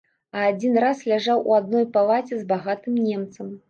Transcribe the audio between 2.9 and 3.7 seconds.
немцам.